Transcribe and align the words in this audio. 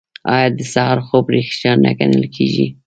آیا 0.33 0.47
د 0.57 0.59
سهار 0.73 0.99
خوب 1.07 1.25
ریښتیا 1.35 1.71
نه 1.83 1.91
ګڼل 1.99 2.25
کیږي؟ 2.35 2.67